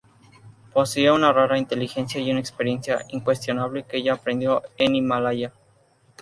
Poseía 0.73 1.13
una 1.13 1.31
rara 1.31 1.59
inteligencia 1.59 2.19
y 2.19 2.31
una 2.31 2.39
experiencia 2.39 3.05
incuestionable 3.09 3.83
que 3.83 3.97
ella 3.97 4.13
aprendió 4.13 4.63
en 4.75 4.93
el 4.93 4.95
Himalaya. 4.95 5.53